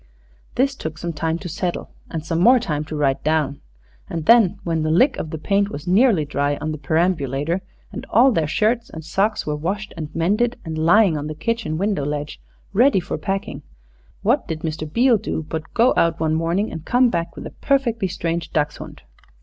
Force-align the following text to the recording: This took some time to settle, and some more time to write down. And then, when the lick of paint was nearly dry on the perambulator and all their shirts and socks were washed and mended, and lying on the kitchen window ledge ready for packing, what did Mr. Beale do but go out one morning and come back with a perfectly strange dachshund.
This 0.55 0.73
took 0.73 0.97
some 0.97 1.13
time 1.13 1.37
to 1.37 1.47
settle, 1.47 1.91
and 2.09 2.25
some 2.25 2.39
more 2.39 2.59
time 2.59 2.83
to 2.85 2.95
write 2.95 3.23
down. 3.23 3.61
And 4.09 4.25
then, 4.25 4.57
when 4.63 4.81
the 4.81 4.89
lick 4.89 5.15
of 5.17 5.29
paint 5.43 5.69
was 5.69 5.85
nearly 5.85 6.25
dry 6.25 6.55
on 6.57 6.71
the 6.71 6.79
perambulator 6.79 7.61
and 7.91 8.07
all 8.09 8.31
their 8.31 8.47
shirts 8.47 8.89
and 8.89 9.05
socks 9.05 9.45
were 9.45 9.55
washed 9.55 9.93
and 9.95 10.09
mended, 10.15 10.57
and 10.65 10.75
lying 10.75 11.19
on 11.19 11.27
the 11.27 11.35
kitchen 11.35 11.77
window 11.77 12.03
ledge 12.03 12.41
ready 12.73 12.99
for 12.99 13.19
packing, 13.19 13.61
what 14.23 14.47
did 14.47 14.61
Mr. 14.61 14.91
Beale 14.91 15.19
do 15.19 15.45
but 15.47 15.71
go 15.75 15.93
out 15.95 16.19
one 16.19 16.33
morning 16.33 16.71
and 16.71 16.83
come 16.83 17.09
back 17.11 17.35
with 17.35 17.45
a 17.45 17.51
perfectly 17.61 18.07
strange 18.07 18.51
dachshund. 18.51 19.03